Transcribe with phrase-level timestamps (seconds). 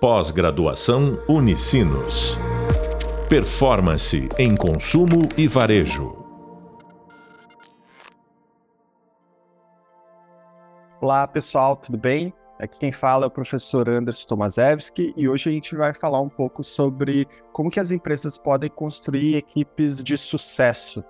[0.00, 2.38] Pós-graduação Unicinos.
[3.28, 6.16] Performance em consumo e varejo.
[11.00, 12.32] Olá pessoal, tudo bem?
[12.60, 16.28] Aqui quem fala é o professor Anderson Tomaszewski e hoje a gente vai falar um
[16.28, 21.02] pouco sobre como que as empresas podem construir equipes de sucesso.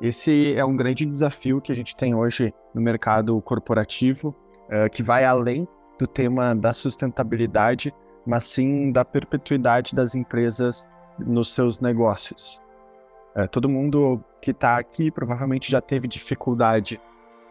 [0.00, 4.34] Esse é um grande desafio que a gente tem hoje no mercado corporativo,
[4.66, 7.94] uh, que vai além do tema da sustentabilidade,
[8.26, 12.60] mas sim da perpetuidade das empresas nos seus negócios.
[13.34, 17.00] É, todo mundo que está aqui provavelmente já teve dificuldade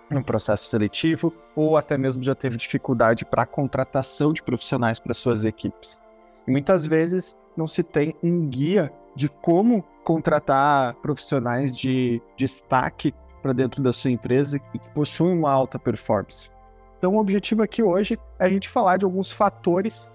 [0.09, 5.13] no processo seletivo ou até mesmo já teve dificuldade para a contratação de profissionais para
[5.13, 6.01] suas equipes.
[6.47, 13.53] E muitas vezes não se tem um guia de como contratar profissionais de destaque para
[13.53, 16.49] dentro da sua empresa e que possuem uma alta performance.
[16.97, 20.13] Então, o objetivo aqui hoje é a gente falar de alguns fatores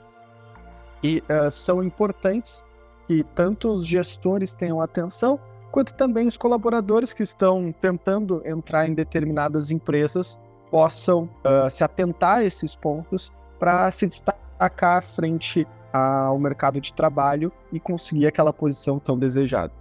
[1.00, 2.62] que uh, são importantes
[3.06, 5.38] que tanto os gestores tenham atenção,
[5.70, 10.38] quanto também os colaboradores que estão tentando entrar em determinadas empresas
[10.70, 17.52] possam uh, se atentar a esses pontos para se destacar frente ao mercado de trabalho
[17.72, 19.72] e conseguir aquela posição tão desejada.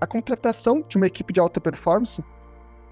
[0.00, 2.24] A contratação de uma equipe de alta performance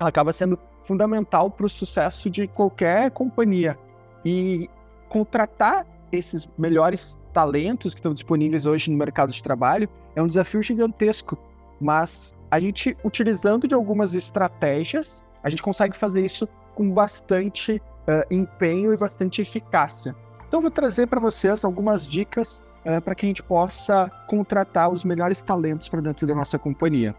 [0.01, 3.79] acaba sendo fundamental para o sucesso de qualquer companhia.
[4.25, 4.69] E
[5.09, 5.87] contratar
[6.17, 11.39] esses melhores talentos que estão disponíveis hoje no mercado de trabalho é um desafio gigantesco,
[11.81, 18.35] mas a gente, utilizando de algumas estratégias, a gente consegue fazer isso com bastante uh,
[18.35, 20.15] empenho e bastante eficácia.
[20.49, 25.05] Então, vou trazer para vocês algumas dicas uh, para que a gente possa contratar os
[25.05, 27.15] melhores talentos para dentro da nossa companhia.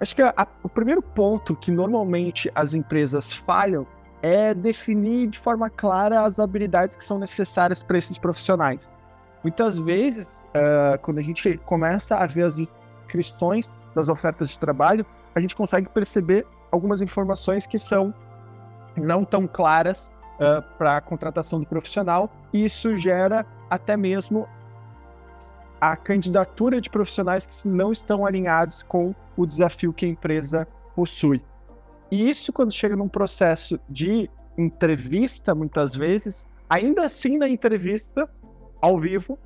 [0.00, 3.86] Acho que a, a, o primeiro ponto que normalmente as empresas falham
[4.24, 8.90] é definir de forma clara as habilidades que são necessárias para esses profissionais.
[9.42, 15.04] Muitas vezes, uh, quando a gente começa a ver as inscrições das ofertas de trabalho,
[15.34, 18.14] a gente consegue perceber algumas informações que são
[18.96, 24.48] não tão claras uh, para a contratação do profissional, e isso gera até mesmo
[25.78, 30.66] a candidatura de profissionais que não estão alinhados com o desafio que a empresa
[30.96, 31.44] possui.
[32.10, 38.28] E isso, quando chega num processo de entrevista, muitas vezes, ainda assim na entrevista,
[38.80, 39.38] ao vivo,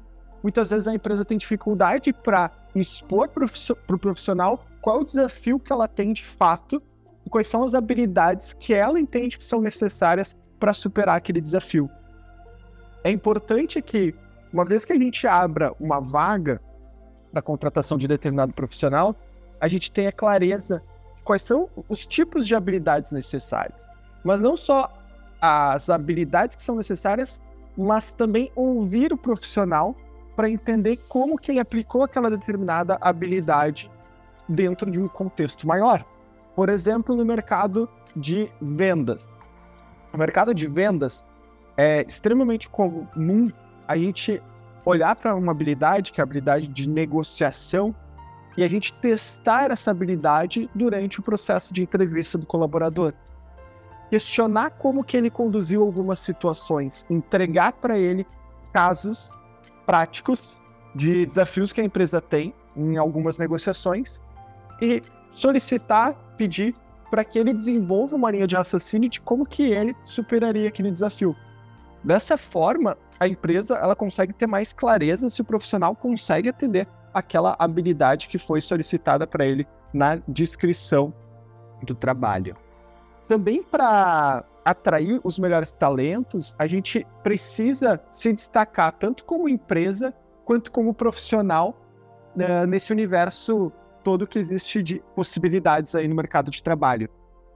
[0.42, 5.72] muitas vezes a empresa tem dificuldade para expor para o profissional qual o desafio que
[5.72, 6.82] ela tem de fato
[7.24, 11.88] e quais são as habilidades que ela entende que são necessárias para superar aquele desafio.
[13.04, 14.14] É importante que,
[14.52, 16.60] uma vez que a gente abra uma vaga
[17.30, 19.14] para contratação de determinado profissional,
[19.60, 20.82] a gente tenha clareza
[21.28, 23.90] quais são os tipos de habilidades necessárias.
[24.24, 24.90] Mas não só
[25.38, 27.42] as habilidades que são necessárias,
[27.76, 29.94] mas também ouvir o profissional
[30.34, 33.90] para entender como que ele aplicou aquela determinada habilidade
[34.48, 36.02] dentro de um contexto maior.
[36.56, 39.38] Por exemplo, no mercado de vendas.
[40.10, 41.28] No mercado de vendas
[41.76, 43.52] é extremamente comum
[43.86, 44.42] a gente
[44.82, 47.94] olhar para uma habilidade, que é a habilidade de negociação,
[48.56, 53.12] e a gente testar essa habilidade durante o processo de entrevista do colaborador.
[54.10, 58.26] Questionar como que ele conduziu algumas situações, entregar para ele
[58.72, 59.30] casos
[59.86, 60.58] práticos
[60.94, 64.20] de desafios que a empresa tem em algumas negociações
[64.80, 66.74] e solicitar, pedir
[67.10, 71.34] para que ele desenvolva uma linha de raciocínio de como que ele superaria aquele desafio.
[72.02, 76.86] Dessa forma, a empresa ela consegue ter mais clareza se o profissional consegue atender
[77.18, 81.12] aquela habilidade que foi solicitada para ele na descrição
[81.82, 82.56] do trabalho.
[83.26, 90.14] Também para atrair os melhores talentos, a gente precisa se destacar tanto como empresa
[90.44, 91.76] quanto como profissional
[92.36, 97.08] uh, nesse universo todo que existe de possibilidades aí no mercado de trabalho.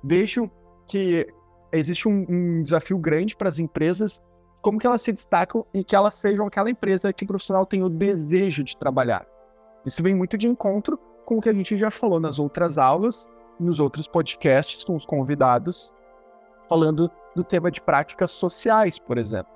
[0.04, 0.50] Vejo
[0.86, 1.26] que
[1.72, 4.22] existe um, um desafio grande para as empresas,
[4.60, 7.82] como que elas se destacam e que elas sejam aquela empresa que o profissional tem
[7.82, 9.26] o desejo de trabalhar.
[9.84, 13.29] Isso vem muito de encontro com o que a gente já falou nas outras aulas,
[13.58, 15.93] nos outros podcasts com os convidados,
[16.69, 19.52] falando do tema de práticas sociais, por exemplo.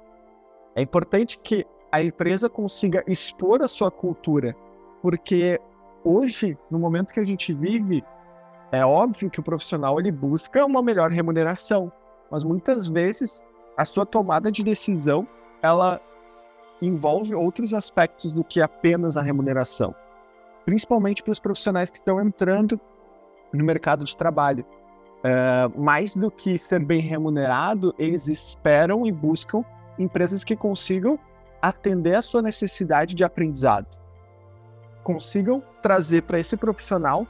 [0.74, 4.54] É importante que a empresa consiga expor a sua cultura,
[5.00, 5.60] porque
[6.04, 8.04] hoje, no momento que a gente vive,
[8.72, 11.90] é óbvio que o profissional ele busca uma melhor remuneração,
[12.30, 13.44] mas muitas vezes
[13.76, 15.26] a sua tomada de decisão
[15.62, 16.00] ela
[16.82, 19.94] envolve outros aspectos do que apenas a remuneração
[20.66, 22.78] principalmente para os profissionais que estão entrando
[23.52, 24.66] no mercado de trabalho.
[25.18, 29.64] Uh, mais do que ser bem remunerado, eles esperam e buscam
[29.98, 31.18] empresas que consigam
[31.62, 33.86] atender a sua necessidade de aprendizado.
[35.02, 37.26] Consigam trazer para esse profissional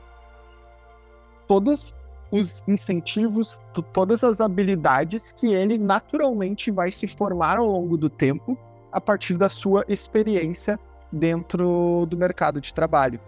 [1.46, 1.94] todos
[2.30, 3.60] os incentivos,
[3.92, 8.58] todas as habilidades que ele naturalmente vai se formar ao longo do tempo
[8.90, 10.80] a partir da sua experiência
[11.10, 13.20] dentro do mercado de trabalho.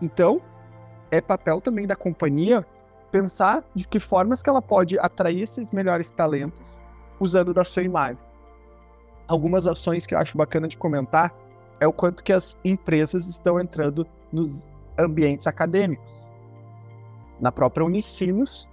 [0.00, 0.40] Então,
[1.10, 2.66] é papel também da companhia
[3.10, 6.66] pensar de que formas que ela pode atrair esses melhores talentos
[7.18, 8.18] usando da sua imagem.
[9.26, 11.34] Algumas ações que eu acho bacana de comentar
[11.80, 14.52] é o quanto que as empresas estão entrando nos
[14.98, 16.26] ambientes acadêmicos.
[17.40, 18.68] Na própria Unicinos,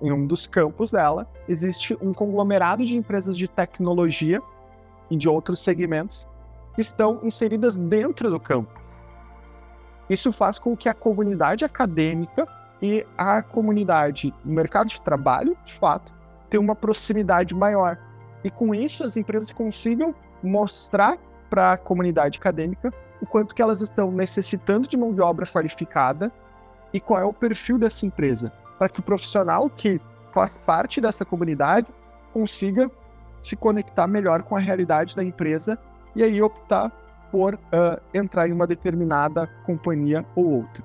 [0.00, 4.42] em um dos campos dela, existe um conglomerado de empresas de tecnologia
[5.10, 6.26] e de outros segmentos
[6.78, 8.80] estão inseridas dentro do campus.
[10.08, 12.46] Isso faz com que a comunidade acadêmica
[12.82, 16.14] e a comunidade no mercado de trabalho, de fato,
[16.48, 17.98] tenha uma proximidade maior.
[18.42, 21.18] E com isso as empresas consigam mostrar
[21.48, 26.32] para a comunidade acadêmica o quanto que elas estão necessitando de mão de obra qualificada
[26.92, 31.24] e qual é o perfil dessa empresa, para que o profissional que faz parte dessa
[31.24, 31.88] comunidade
[32.32, 32.90] consiga
[33.42, 35.78] se conectar melhor com a realidade da empresa
[36.14, 36.90] e aí optar
[37.30, 40.84] por uh, entrar em uma determinada companhia ou outra.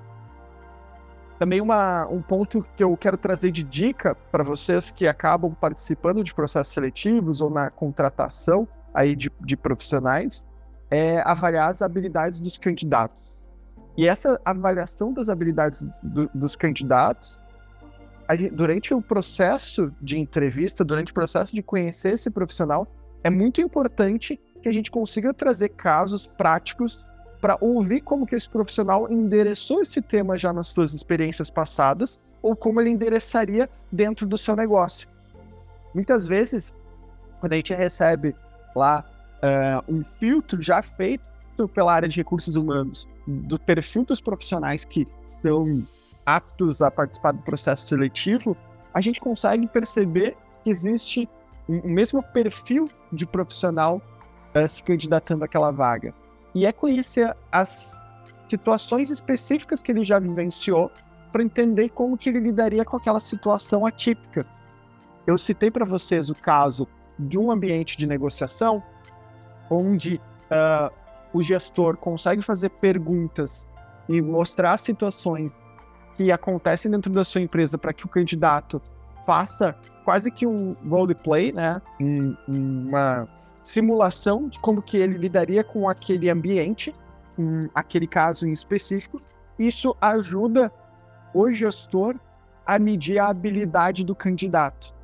[1.38, 6.24] Também uma, um ponto que eu quero trazer de dica para vocês que acabam participando
[6.24, 10.44] de processos seletivos ou na contratação aí de, de profissionais
[10.90, 13.34] é avaliar as habilidades dos candidatos.
[13.98, 17.42] E essa avaliação das habilidades do, dos candidatos,
[18.30, 22.86] gente, durante o processo de entrevista, durante o processo de conhecer esse profissional,
[23.22, 27.06] é muito importante que a gente consiga trazer casos práticos
[27.40, 32.56] para ouvir como que esse profissional endereçou esse tema já nas suas experiências passadas ou
[32.56, 35.08] como ele endereçaria dentro do seu negócio.
[35.94, 36.74] Muitas vezes,
[37.38, 38.34] quando a gente recebe
[38.74, 39.04] lá
[39.36, 41.22] uh, um filtro já feito
[41.72, 45.86] pela área de recursos humanos do perfil dos profissionais que estão
[46.26, 48.56] aptos a participar do processo seletivo,
[48.92, 51.28] a gente consegue perceber que existe
[51.68, 54.02] o mesmo perfil de profissional
[54.56, 56.14] uh, se candidatando àquela vaga
[56.54, 57.94] e é conhecer as
[58.48, 60.90] situações específicas que ele já vivenciou
[61.30, 64.46] para entender como que ele lidaria com aquela situação atípica.
[65.26, 66.88] Eu citei para vocês o caso
[67.18, 68.82] de um ambiente de negociação
[69.70, 70.20] onde
[70.50, 70.94] uh,
[71.32, 73.68] o gestor consegue fazer perguntas
[74.08, 75.62] e mostrar situações
[76.14, 78.80] que acontecem dentro da sua empresa para que o candidato
[79.26, 79.76] faça
[80.06, 81.82] quase que um roleplay, né?
[82.46, 83.28] uma
[83.60, 86.94] simulação de como que ele lidaria com aquele ambiente,
[87.34, 89.20] com aquele caso em específico.
[89.58, 90.70] Isso ajuda
[91.34, 92.14] o gestor
[92.64, 94.94] a medir a habilidade do candidato,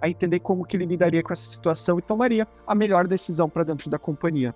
[0.00, 3.62] a entender como que ele lidaria com essa situação e tomaria a melhor decisão para
[3.62, 4.54] dentro da companhia.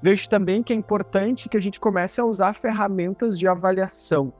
[0.00, 4.32] Vejo também que é importante que a gente comece a usar ferramentas de avaliação.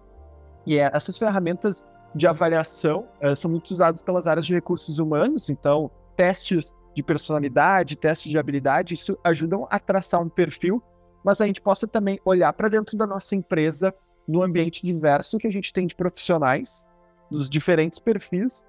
[0.65, 1.85] E é, essas ferramentas
[2.15, 7.97] de avaliação é, são muito usadas pelas áreas de recursos humanos, então testes de personalidade,
[7.97, 10.83] testes de habilidade, isso ajudam a traçar um perfil,
[11.25, 13.95] mas a gente possa também olhar para dentro da nossa empresa,
[14.27, 16.87] no ambiente diverso que a gente tem de profissionais,
[17.31, 18.65] dos diferentes perfis,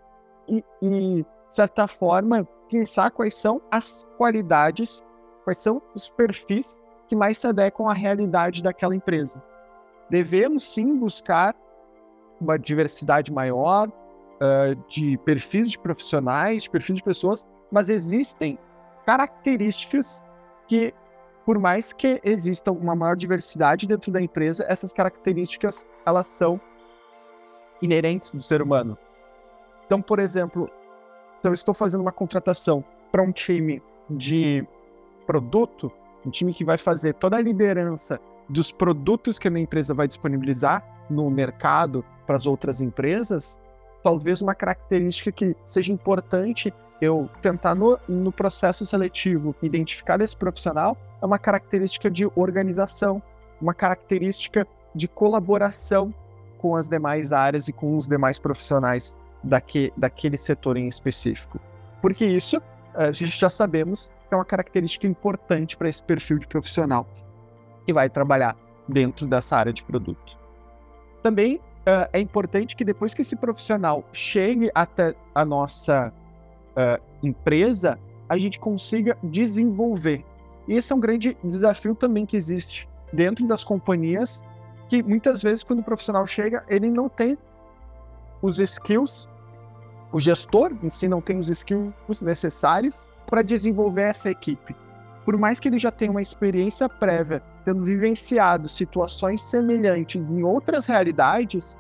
[0.48, 5.04] e, e de certa forma, pensar quais são as qualidades,
[5.44, 9.44] quais são os perfis que mais se adequam à realidade daquela empresa.
[10.10, 11.54] Devemos sim buscar
[12.42, 18.58] uma diversidade maior uh, de perfis de profissionais, de perfis de pessoas, mas existem
[19.06, 20.24] características
[20.68, 20.94] que,
[21.46, 26.60] por mais que exista uma maior diversidade dentro da empresa, essas características elas são
[27.82, 28.98] inerentes do ser humano.
[29.86, 30.70] Então, por exemplo,
[31.42, 34.66] se eu estou fazendo uma contratação para um time de
[35.26, 35.92] produto,
[36.26, 38.20] um time que vai fazer toda a liderança
[38.52, 43.60] dos produtos que a minha empresa vai disponibilizar no mercado para as outras empresas,
[44.04, 50.96] talvez uma característica que seja importante eu tentar no, no processo seletivo identificar esse profissional
[51.22, 53.22] é uma característica de organização,
[53.60, 56.14] uma característica de colaboração
[56.58, 61.60] com as demais áreas e com os demais profissionais daque, daquele setor em específico.
[62.02, 62.62] Porque isso
[62.94, 67.08] a gente já sabemos é uma característica importante para esse perfil de profissional
[67.86, 68.56] que vai trabalhar
[68.88, 70.38] dentro dessa área de produto.
[71.22, 76.14] Também uh, é importante que depois que esse profissional chegue até a nossa
[76.72, 80.26] uh, empresa, a gente consiga desenvolver.
[80.68, 84.44] E esse é um grande desafio também que existe dentro das companhias,
[84.88, 87.38] que muitas vezes quando o profissional chega, ele não tem
[88.42, 89.28] os skills,
[90.12, 94.76] o gestor em si não tem os skills necessários para desenvolver essa equipe.
[95.24, 100.86] por mais que ele já tenha uma experiência prévia, tendo vivenciado situações semelhantes em outras
[100.86, 101.78] realidades,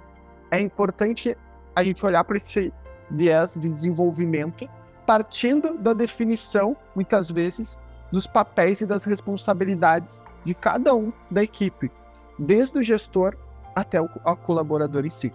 [0.50, 1.38] é importante
[1.75, 2.73] a gente olhar para esse
[3.09, 4.69] viés de desenvolvimento,
[5.05, 7.79] partindo da definição, muitas vezes,
[8.11, 11.91] dos papéis e das responsabilidades de cada um da equipe,
[12.38, 13.35] desde o gestor
[13.75, 14.09] até o
[14.45, 15.33] colaborador em si.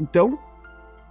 [0.00, 0.38] Então,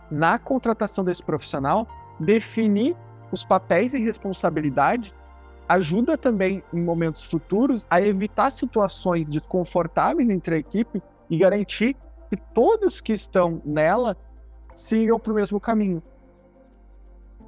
[0.10, 1.88] na contratação desse profissional,
[2.20, 2.96] definir
[3.32, 5.30] os papéis e responsabilidades
[5.68, 11.96] ajuda também em momentos futuros a evitar situações desconfortáveis entre a equipe e garantir
[12.30, 14.16] que todos que estão nela
[14.72, 16.02] sigam para o mesmo caminho.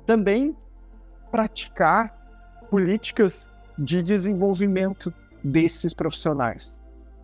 [0.05, 0.55] Também
[1.31, 2.17] praticar
[2.69, 6.81] políticas de desenvolvimento desses profissionais,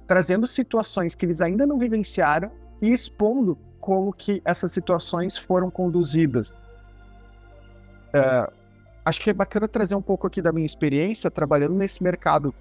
[0.08, 6.50] trazendo situações que eles ainda não vivenciaram e expondo como que essas situações foram conduzidas.
[8.14, 8.52] Uh,
[9.06, 12.54] acho que é bacana trazer um pouco aqui da minha experiência trabalhando nesse mercado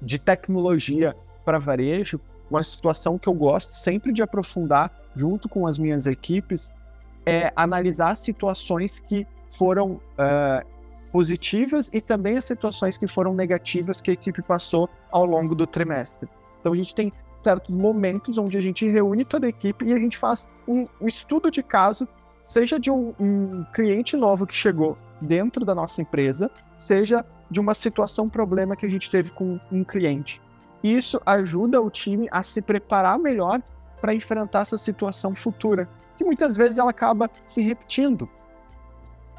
[0.00, 5.76] de tecnologia para varejo, uma situação que eu gosto sempre de aprofundar junto com as
[5.76, 6.72] minhas equipes
[7.26, 10.66] é analisar situações que foram uh,
[11.10, 15.66] positivas e também as situações que foram negativas que a equipe passou ao longo do
[15.66, 16.28] trimestre.
[16.60, 19.98] Então a gente tem certos momentos onde a gente reúne toda a equipe e a
[19.98, 22.06] gente faz um, um estudo de caso,
[22.42, 27.74] seja de um, um cliente novo que chegou dentro da nossa empresa, seja de uma
[27.74, 30.40] situação, problema que a gente teve com um cliente.
[30.82, 33.62] Isso ajuda o time a se preparar melhor
[34.00, 38.28] para enfrentar essa situação futura, que muitas vezes ela acaba se repetindo.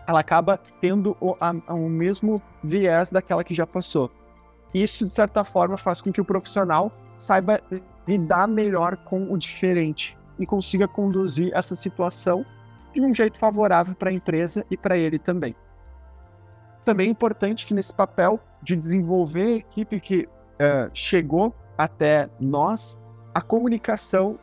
[0.08, 4.12] Ela acaba tendo o, a, o mesmo viés daquela que já passou.
[4.74, 7.62] Isso, de certa forma, faz com que o profissional saiba
[8.08, 12.46] lidar melhor com o diferente e consiga conduzir essa situação
[12.94, 15.55] de um jeito favorável para a empresa e para ele também.
[16.86, 23.00] Também é importante que nesse papel de desenvolver a equipe que uh, chegou até nós,
[23.34, 24.39] a comunicação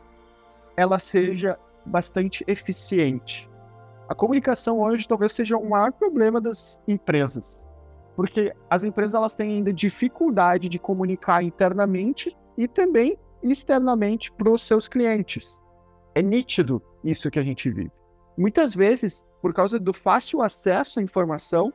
[0.75, 3.49] ela seja bastante eficiente.
[4.09, 7.65] A comunicação hoje talvez seja o maior problema das empresas,
[8.15, 14.61] porque as empresas elas têm ainda dificuldade de comunicar internamente e também externamente para os
[14.61, 15.61] seus clientes.
[16.13, 17.91] É nítido isso que a gente vive.
[18.37, 21.73] Muitas vezes, por causa do fácil acesso à informação,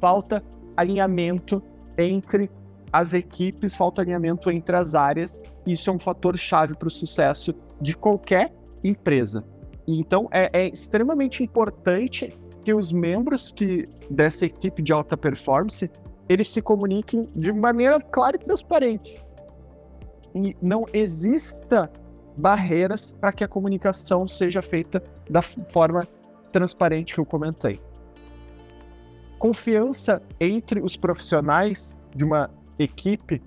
[0.00, 0.42] falta
[0.76, 1.62] alinhamento
[1.96, 2.50] entre
[2.92, 5.40] as equipes, falta alinhamento entre as áreas.
[5.66, 8.52] Isso é um fator chave para o sucesso de qualquer
[8.82, 9.44] empresa.
[9.86, 12.28] Então, é, é, extremamente importante
[12.64, 15.90] que os membros que dessa equipe de alta performance
[16.28, 19.20] eles se comuniquem de maneira clara e transparente
[20.34, 21.90] e não exista
[22.36, 26.06] barreiras para que a comunicação seja feita da forma
[26.52, 27.80] transparente que eu comentei.
[29.40, 33.42] Confiança entre os profissionais de uma equipe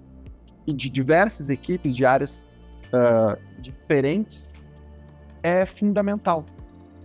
[0.67, 2.45] e de diversas equipes de áreas
[2.87, 4.51] uh, diferentes
[5.43, 6.45] é fundamental,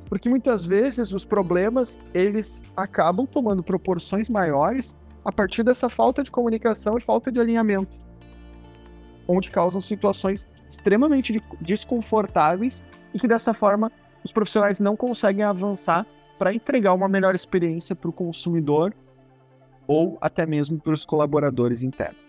[0.06, 6.30] porque muitas vezes os problemas eles acabam tomando proporções maiores a partir dessa falta de
[6.30, 7.98] comunicação e falta de alinhamento
[9.28, 13.92] onde causam situações extremamente desconfortáveis e que dessa forma
[14.24, 16.06] os profissionais não conseguem avançar
[16.38, 18.94] para entregar uma melhor experiência para o consumidor
[19.86, 22.20] ou até mesmo para os colaboradores internos.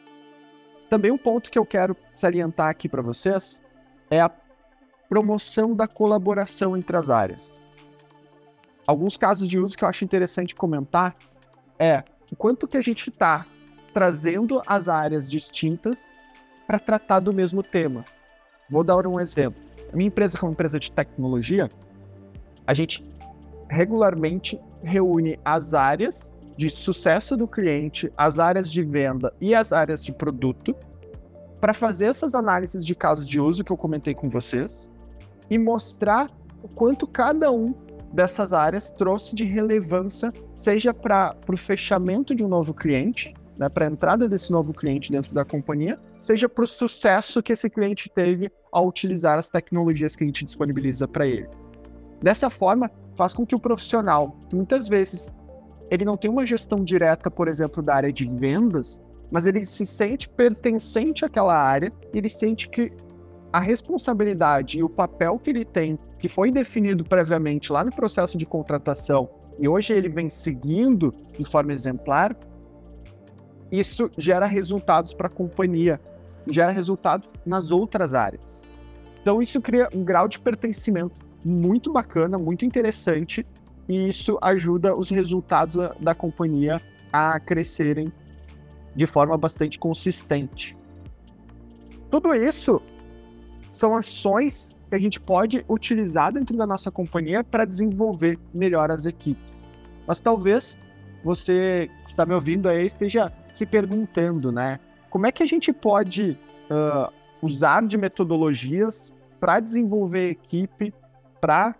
[0.89, 3.62] Também um ponto que eu quero salientar aqui para vocês
[4.10, 4.32] é a
[5.08, 7.62] promoção da colaboração entre as áreas.
[8.88, 11.16] Alguns casos de uso que eu acho interessante comentar
[11.78, 13.46] é o quanto que a gente está
[13.94, 16.16] trazendo as áreas distintas
[16.66, 18.04] para tratar do mesmo tema.
[18.70, 19.62] Vou dar um exemplo.
[19.92, 21.70] A minha empresa, como empresa de tecnologia,
[22.66, 23.04] a gente
[23.70, 30.04] regularmente reúne as áreas de sucesso do cliente, as áreas de venda e as áreas
[30.04, 30.76] de produto
[31.62, 34.90] para fazer essas análises de casos de uso que eu comentei com vocês
[35.50, 36.30] e mostrar
[36.62, 37.74] o quanto cada um
[38.14, 43.86] dessas áreas trouxe de relevância, seja para o fechamento de um novo cliente, né, para
[43.86, 48.10] a entrada desse novo cliente dentro da companhia, seja para o sucesso que esse cliente
[48.10, 51.48] teve ao utilizar as tecnologias que a gente disponibiliza para ele.
[52.22, 55.32] Dessa forma, faz com que o profissional, que muitas vezes
[55.90, 59.86] ele não tem uma gestão direta, por exemplo, da área de vendas, mas ele se
[59.86, 62.92] sente pertencente àquela área, e ele sente que
[63.52, 68.38] a responsabilidade e o papel que ele tem, que foi definido previamente lá no processo
[68.38, 72.36] de contratação, e hoje ele vem seguindo de forma exemplar,
[73.72, 76.00] isso gera resultados para a companhia,
[76.50, 78.64] gera resultados nas outras áreas.
[79.22, 83.46] Então isso cria um grau de pertencimento muito bacana, muito interessante,
[83.88, 86.81] e isso ajuda os resultados da, da companhia
[87.12, 88.08] a crescerem
[88.96, 90.77] de forma bastante consistente.
[92.10, 92.81] Tudo isso
[93.69, 99.05] são ações que a gente pode utilizar dentro da nossa companhia para desenvolver melhor as
[99.05, 99.62] equipes.
[100.08, 100.77] Mas talvez
[101.24, 104.79] você que está me ouvindo aí esteja se perguntando, né?
[105.10, 106.38] Como é que a gente pode
[106.69, 110.93] uh, usar de metodologias para desenvolver equipe,
[111.39, 111.75] para,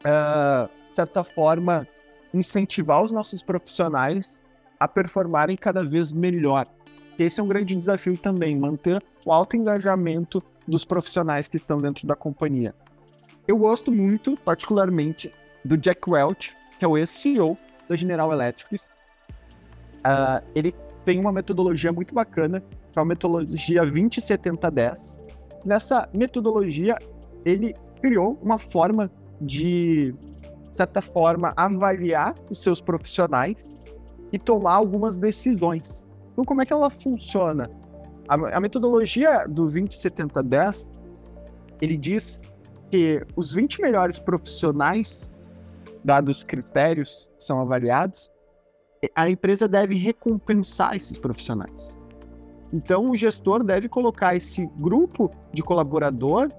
[0.00, 1.86] uh, de certa forma,
[2.32, 4.42] incentivar os nossos profissionais
[4.78, 6.66] a performarem cada vez melhor.
[7.18, 12.06] Esse é um grande desafio também, manter o alto engajamento dos profissionais que estão dentro
[12.06, 12.74] da companhia.
[13.46, 15.30] Eu gosto muito, particularmente,
[15.64, 17.56] do Jack Welch, que é o ex-CEO
[17.88, 18.76] da General Electric.
[18.76, 20.72] Uh, ele
[21.04, 22.60] tem uma metodologia muito bacana,
[22.92, 25.20] que é a metodologia 207010.
[25.64, 26.96] Nessa metodologia,
[27.44, 30.12] ele criou uma forma de,
[30.70, 33.78] de certa forma, avaliar os seus profissionais
[34.32, 36.06] e tomar algumas decisões.
[36.32, 37.68] Então, como é que ela funciona?
[38.28, 40.92] A, a metodologia do 207010,
[41.80, 42.40] ele diz
[42.90, 45.30] que os 20 melhores profissionais,
[46.04, 48.30] dados critérios são avaliados,
[49.14, 51.96] a empresa deve recompensar esses profissionais.
[52.72, 56.50] Então, o gestor deve colocar esse grupo de colaborador,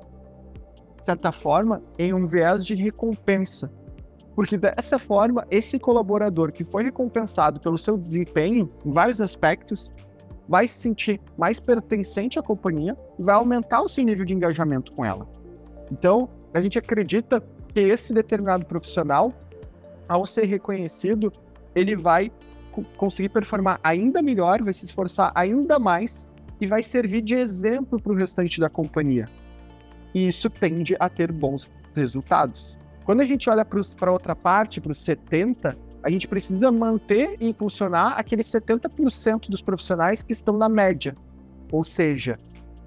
[1.00, 3.72] de certa forma, em um viés de recompensa.
[4.36, 9.91] Porque dessa forma, esse colaborador que foi recompensado pelo seu desempenho em vários aspectos,
[10.48, 14.91] vai se sentir mais pertencente à companhia e vai aumentar o seu nível de engajamento
[14.94, 15.27] com ela.
[15.91, 19.34] Então, a gente acredita que esse determinado profissional,
[20.08, 21.32] ao ser reconhecido,
[21.75, 22.32] ele vai
[22.98, 26.25] conseguir performar ainda melhor, vai se esforçar ainda mais
[26.60, 29.25] e vai servir de exemplo para o restante da companhia.
[30.13, 32.78] E isso tende a ter bons resultados.
[33.06, 37.50] Quando a gente olha para outra parte, para os 70, a gente precisa manter e
[37.50, 41.13] impulsionar aqueles 70% dos profissionais que estão na média.
[41.72, 42.39] Ou seja,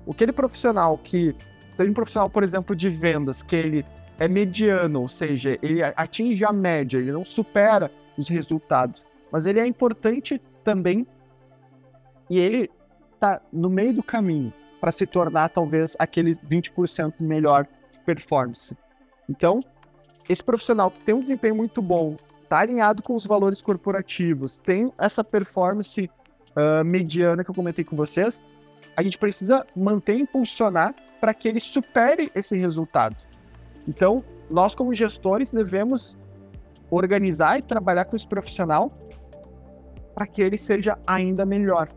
[0.09, 1.35] aquele profissional que,
[1.71, 3.85] seja um profissional, por exemplo, de vendas, que ele
[4.19, 9.59] é mediano, ou seja, ele atinge a média, ele não supera os resultados, mas ele
[9.59, 11.07] é importante também
[12.31, 12.71] e ele
[13.15, 18.77] está no meio do caminho para se tornar talvez aqueles 20% melhor de performance.
[19.31, 19.61] Então,
[20.29, 24.93] esse profissional que tem um desempenho muito bom está alinhado com os valores corporativos, tem
[24.99, 26.11] essa performance
[26.57, 28.45] uh, mediana que eu comentei com vocês,
[28.97, 33.17] a gente precisa manter e impulsionar para que ele supere esse resultado.
[33.87, 36.19] Então, nós como gestores devemos
[36.91, 38.91] organizar e trabalhar com esse profissional
[40.13, 41.89] para que ele seja ainda melhor.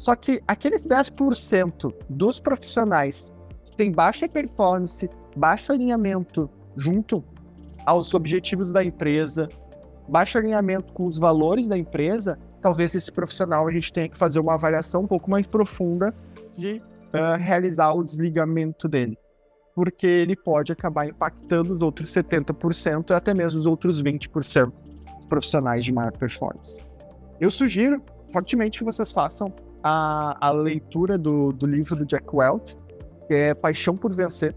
[0.00, 3.30] Só que aqueles 10% dos profissionais
[3.62, 7.22] que têm baixa performance, baixo alinhamento junto
[7.84, 9.46] aos objetivos da empresa,
[10.08, 14.40] baixo alinhamento com os valores da empresa, talvez esse profissional a gente tenha que fazer
[14.40, 16.14] uma avaliação um pouco mais profunda
[16.56, 16.80] de
[17.12, 19.18] uh, realizar o desligamento dele.
[19.74, 24.72] Porque ele pode acabar impactando os outros 70% e até mesmo os outros 20%
[25.18, 26.82] dos profissionais de maior performance.
[27.38, 32.76] Eu sugiro fortemente que vocês façam a, a leitura do, do livro do Jack Welch,
[33.26, 34.54] que é Paixão por Vencer.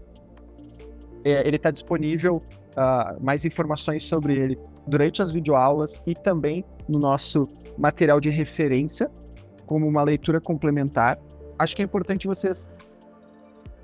[1.24, 2.42] É, ele está disponível
[2.76, 9.10] uh, mais informações sobre ele durante as videoaulas e também no nosso material de referência,
[9.66, 11.18] como uma leitura complementar.
[11.58, 12.68] Acho que é importante vocês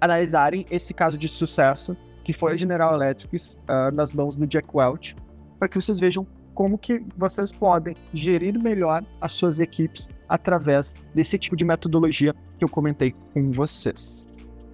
[0.00, 4.68] analisarem esse caso de sucesso que foi a General Electric uh, nas mãos do Jack
[4.72, 5.16] Welch,
[5.58, 6.26] para que vocês vejam
[6.60, 12.62] como que vocês podem gerir melhor as suas equipes através desse tipo de metodologia que
[12.62, 14.26] eu comentei com vocês.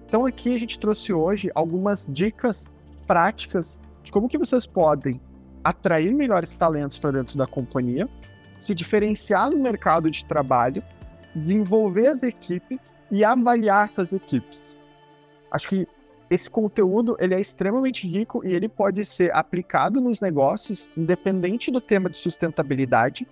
[0.05, 2.73] Então aqui a gente trouxe hoje algumas dicas
[3.07, 5.21] práticas de como que vocês podem
[5.63, 8.09] atrair melhores talentos para dentro da companhia,
[8.59, 10.83] se diferenciar no mercado de trabalho,
[11.33, 14.77] desenvolver as equipes e avaliar essas equipes.
[15.49, 15.87] Acho que
[16.29, 21.79] esse conteúdo ele é extremamente rico e ele pode ser aplicado nos negócios, independente do
[21.79, 23.27] tema de sustentabilidade,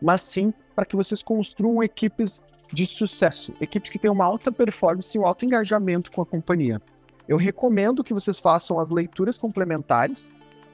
[0.00, 5.16] mas sim para que vocês construam equipes de sucesso, equipes que tenham uma alta performance
[5.16, 6.80] e um alto engajamento com a companhia.
[7.26, 10.30] Eu recomendo que vocês façam as leituras complementares,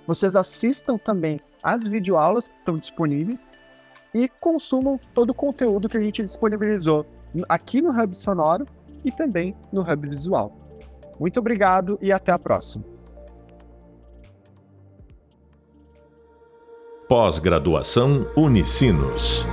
[0.07, 3.48] vocês assistam também as videoaulas que estão disponíveis
[4.12, 7.07] e consumam todo o conteúdo que a gente disponibilizou
[7.48, 8.64] aqui no Hub Sonoro
[9.05, 10.63] e também no Hub Visual.
[11.18, 12.85] Muito obrigado e até a próxima.
[17.09, 19.46] Pós-graduação Unicinos.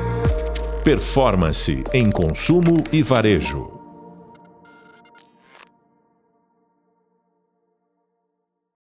[0.84, 3.81] Performance em consumo e varejo.